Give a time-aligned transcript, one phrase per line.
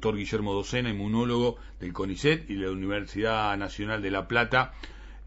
[0.00, 4.72] doctor Guillermo Docena, inmunólogo del CONICET y de la Universidad Nacional de La Plata.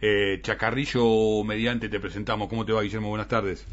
[0.01, 2.49] Eh, Chacarrillo mediante te presentamos.
[2.49, 3.09] ¿Cómo te va, Guillermo?
[3.09, 3.67] Buenas tardes.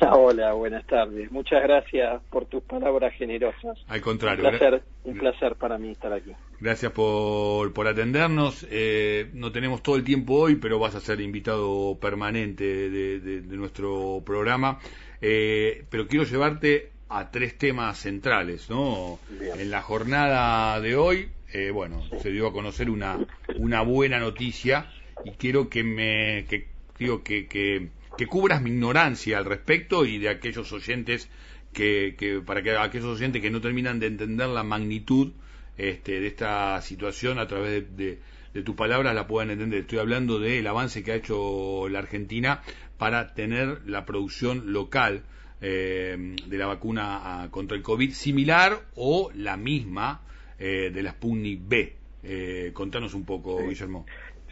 [0.00, 1.32] Hola, buenas tardes.
[1.32, 3.78] Muchas gracias por tus palabras generosas.
[3.88, 4.44] Al contrario.
[4.44, 6.30] Un placer, un placer para mí estar aquí.
[6.60, 8.64] Gracias por, por atendernos.
[8.70, 14.22] Eh, no tenemos todo el tiempo hoy, pero vas a ser invitado permanente de, nuestro
[14.24, 14.78] programa.
[15.20, 19.18] Eh, pero quiero llevarte a tres temas centrales, ¿no?
[19.40, 23.18] En la jornada de hoy, eh, bueno, se dio a conocer una,
[23.56, 24.90] una buena noticia
[25.24, 26.68] y quiero que me, que,
[26.98, 31.30] digo, que, que, que cubras mi ignorancia al respecto y de aquellos oyentes
[31.72, 35.32] que, que, para que aquellos oyentes que no terminan de entender la magnitud
[35.78, 38.18] este, de esta situación a través de,
[38.52, 39.80] de, tus palabras la puedan entender.
[39.80, 42.62] Estoy hablando del avance que ha hecho la Argentina
[42.98, 45.22] para tener la producción local
[45.60, 50.20] eh, de la vacuna ah, contra el COVID similar o la misma
[50.58, 51.96] eh, de la Sputnik B.
[52.22, 54.04] Eh, contanos un poco, Guillermo.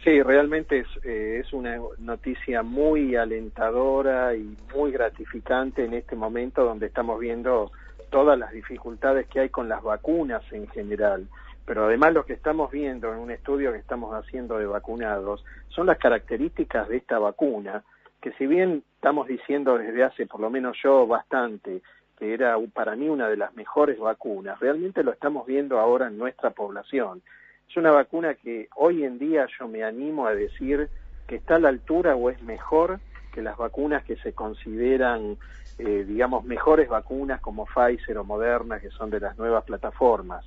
[0.03, 6.63] Sí, realmente es, eh, es una noticia muy alentadora y muy gratificante en este momento
[6.63, 7.71] donde estamos viendo
[8.09, 11.27] todas las dificultades que hay con las vacunas en general.
[11.65, 15.87] Pero además lo que estamos viendo en un estudio que estamos haciendo de vacunados son
[15.87, 17.83] las características de esta vacuna,
[18.21, 21.81] que si bien estamos diciendo desde hace por lo menos yo bastante
[22.17, 26.17] que era para mí una de las mejores vacunas, realmente lo estamos viendo ahora en
[26.17, 27.21] nuestra población.
[27.69, 30.89] Es una vacuna que hoy en día yo me animo a decir
[31.27, 32.99] que está a la altura o es mejor
[33.33, 35.37] que las vacunas que se consideran,
[35.77, 40.43] eh, digamos, mejores vacunas como Pfizer o Moderna, que son de las nuevas plataformas.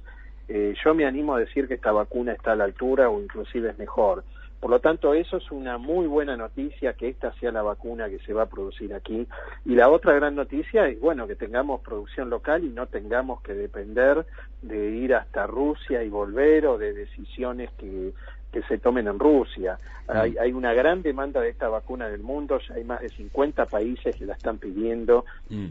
[0.49, 3.71] Eh, yo me animo a decir que esta vacuna está a la altura o inclusive
[3.71, 4.25] es mejor.
[4.61, 8.19] Por lo tanto, eso es una muy buena noticia que esta sea la vacuna que
[8.19, 9.27] se va a producir aquí.
[9.65, 13.55] Y la otra gran noticia es, bueno, que tengamos producción local y no tengamos que
[13.55, 14.27] depender
[14.61, 18.13] de ir hasta Rusia y volver o de decisiones que,
[18.53, 19.79] que se tomen en Rusia.
[20.07, 20.11] Mm.
[20.17, 23.09] Hay, hay, una gran demanda de esta vacuna en el mundo, ya hay más de
[23.09, 25.69] 50 países que la están pidiendo, mm.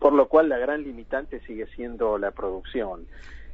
[0.00, 3.06] por lo cual la gran limitante sigue siendo la producción.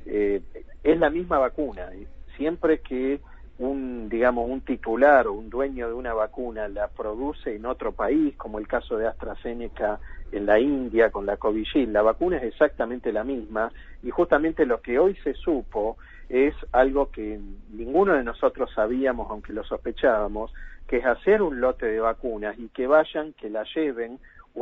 [0.06, 0.40] Eh,
[0.82, 1.90] es la misma vacuna,
[2.38, 3.20] siempre que
[3.58, 8.36] un, digamos, un titular o un dueño de una vacuna la produce en otro país,
[8.36, 9.98] como el caso de AstraZeneca
[10.30, 14.80] en la India con la Covishield, la vacuna es exactamente la misma y justamente lo
[14.80, 15.96] que hoy se supo
[16.28, 17.40] es algo que
[17.72, 20.52] ninguno de nosotros sabíamos, aunque lo sospechábamos,
[20.86, 24.18] que es hacer un lote de vacunas y que vayan, que la lleven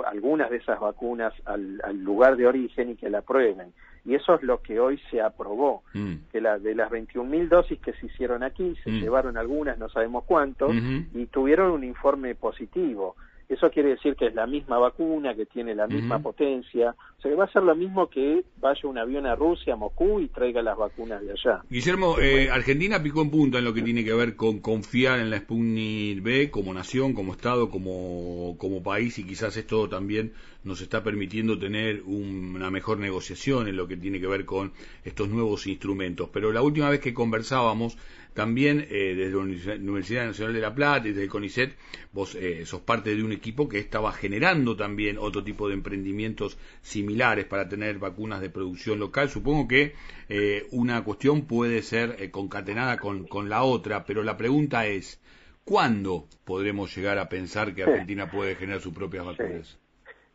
[0.07, 3.73] algunas de esas vacunas al, al lugar de origen y que la prueben
[4.07, 6.15] y eso es lo que hoy se aprobó, mm.
[6.31, 9.01] que la, de las 21.000 dosis que se hicieron aquí, se mm.
[9.01, 10.73] llevaron algunas, no sabemos cuántos,
[11.13, 13.17] y tuvieron un informe positivo.
[13.49, 16.97] Eso quiere decir que es la misma vacuna, que tiene la misma potencia.
[17.19, 19.77] O sea, que va a ser lo mismo que vaya un avión a Rusia, a
[19.77, 21.63] Moscú, y traiga las vacunas de allá.
[21.71, 25.31] Guillermo, eh, Argentina picó en punta en lo que tiene que ver con confiar en
[25.31, 30.33] la Sputnik B como nación, como Estado, como, como país, y quizás esto también
[30.65, 34.73] nos está permitiendo tener una mejor negociación en lo que tiene que ver con
[35.05, 36.29] estos nuevos instrumentos.
[36.33, 37.97] Pero la última vez que conversábamos,
[38.37, 41.75] también eh, desde la Universidad Nacional de La Plata y desde el CONICET,
[42.13, 46.59] vos eh, sos parte de un equipo que estaba generando también otro tipo de emprendimientos
[46.83, 49.31] similares para tener vacunas de producción local.
[49.31, 49.95] Supongo que
[50.29, 55.19] eh, una cuestión puede ser concatenada con, con la otra, pero la pregunta es,
[55.65, 59.79] ¿cuándo podremos llegar a pensar que Argentina puede generar sus propias vacunas?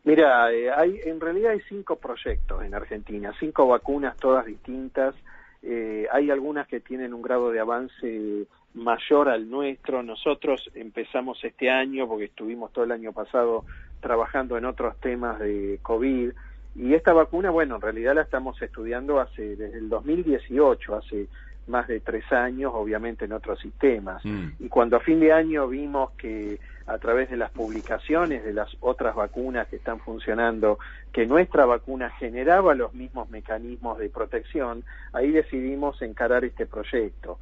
[0.02, 5.14] Mira, hay, en realidad hay cinco proyectos en Argentina, cinco vacunas todas distintas
[5.62, 10.02] eh, hay algunas que tienen un grado de avance mayor al nuestro.
[10.02, 13.64] Nosotros empezamos este año, porque estuvimos todo el año pasado
[14.00, 16.32] trabajando en otros temas de COVID,
[16.74, 21.28] y esta vacuna, bueno, en realidad la estamos estudiando hace desde el 2018, hace
[21.66, 24.24] más de tres años, obviamente en otros sistemas.
[24.24, 24.48] Mm.
[24.60, 28.68] Y cuando a fin de año vimos que a través de las publicaciones de las
[28.80, 30.78] otras vacunas que están funcionando,
[31.12, 37.38] que nuestra vacuna generaba los mismos mecanismos de protección, ahí decidimos encarar este proyecto.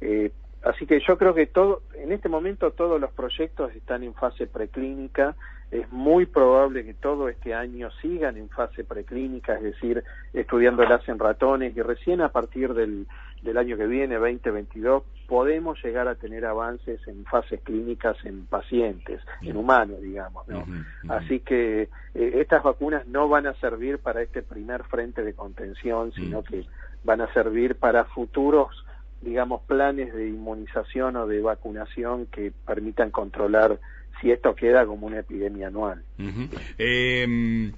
[0.00, 0.30] Eh,
[0.62, 4.46] así que yo creo que todo, en este momento todos los proyectos están en fase
[4.46, 5.34] preclínica,
[5.70, 11.18] es muy probable que todo este año sigan en fase preclínica, es decir, estudiándolas en
[11.18, 13.06] ratones y recién a partir del,
[13.44, 19.20] del año que viene, 2022, podemos llegar a tener avances en fases clínicas en pacientes,
[19.42, 20.48] en humanos, digamos.
[20.48, 20.64] ¿no?
[21.08, 26.12] Así que eh, estas vacunas no van a servir para este primer frente de contención,
[26.12, 26.64] sino que
[27.04, 28.84] van a servir para futuros,
[29.20, 33.78] digamos, planes de inmunización o de vacunación que permitan controlar
[34.20, 36.02] si esto queda como una epidemia anual.
[36.78, 37.72] Eh,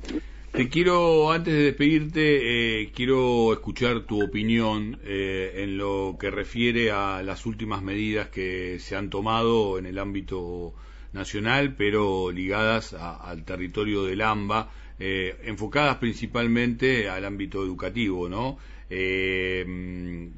[0.56, 6.90] Te quiero, antes de despedirte, eh, quiero escuchar tu opinión eh, en lo que refiere
[6.90, 10.72] a las últimas medidas que se han tomado en el ámbito
[11.12, 18.56] nacional, pero ligadas al territorio del AMBA, eh, enfocadas principalmente al ámbito educativo, ¿no?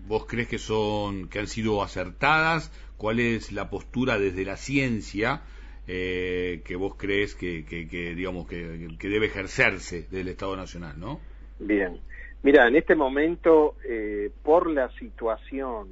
[0.09, 2.73] ¿Vos crees que son, que han sido acertadas?
[2.97, 5.43] ¿Cuál es la postura desde la ciencia?
[5.91, 11.19] Eh, que vos crees que, que, digamos que, que, debe ejercerse del Estado Nacional, ¿no?
[11.59, 11.99] Bien,
[12.43, 15.89] mira, en este momento eh, por la situación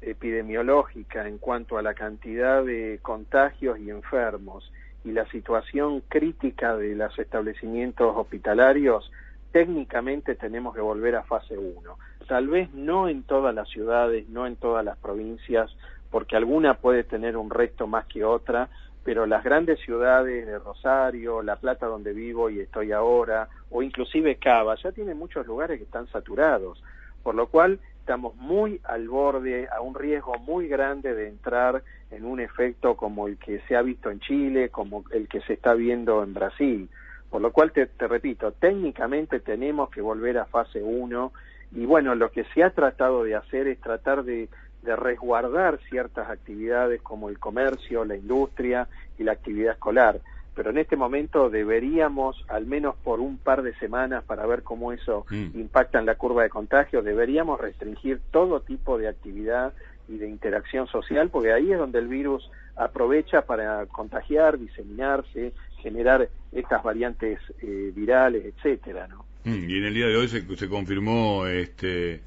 [0.00, 4.70] epidemiológica en cuanto a la cantidad de contagios y enfermos
[5.04, 9.10] y la situación crítica de los establecimientos hospitalarios,
[9.50, 11.98] técnicamente tenemos que volver a fase 1.
[12.28, 15.74] Tal vez no en todas las ciudades, no en todas las provincias,
[16.10, 18.68] porque alguna puede tener un resto más que otra,
[19.04, 24.36] pero las grandes ciudades de Rosario, La Plata donde vivo y estoy ahora, o inclusive
[24.36, 26.82] Cava, ya tienen muchos lugares que están saturados,
[27.22, 32.24] por lo cual estamos muy al borde, a un riesgo muy grande de entrar en
[32.24, 35.74] un efecto como el que se ha visto en Chile, como el que se está
[35.74, 36.88] viendo en Brasil.
[37.30, 41.32] Por lo cual, te, te repito, técnicamente tenemos que volver a fase 1
[41.74, 44.48] y bueno, lo que se ha tratado de hacer es tratar de
[44.82, 48.88] de resguardar ciertas actividades como el comercio, la industria
[49.18, 50.20] y la actividad escolar.
[50.54, 54.92] Pero en este momento deberíamos, al menos por un par de semanas, para ver cómo
[54.92, 55.58] eso mm.
[55.58, 59.72] impacta en la curva de contagio, deberíamos restringir todo tipo de actividad
[60.08, 66.28] y de interacción social, porque ahí es donde el virus aprovecha para contagiar, diseminarse, generar
[66.52, 69.24] estas variantes eh, virales, etcétera, ¿no?
[69.44, 72.20] Mm, y en el día de hoy se, se confirmó este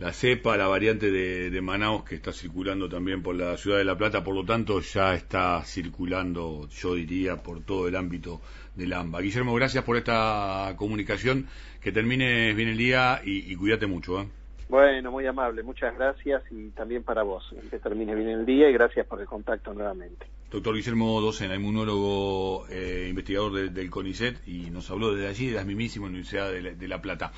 [0.00, 3.84] la cepa, la variante de, de, Manaus que está circulando también por la ciudad de
[3.84, 8.40] La Plata, por lo tanto ya está circulando, yo diría, por todo el ámbito
[8.74, 9.20] del AMBA.
[9.20, 11.48] Guillermo, gracias por esta comunicación,
[11.82, 14.22] que termine bien el día y, cuídate mucho.
[14.22, 14.28] ¿eh?
[14.70, 18.72] Bueno, muy amable, muchas gracias y también para vos, que termine bien el día y
[18.72, 20.26] gracias por el contacto nuevamente.
[20.50, 25.64] Doctor Guillermo Docena, inmunólogo, eh, investigador del CONICET y nos habló desde allí, de la
[25.64, 27.32] mismísima Universidad de la Plata.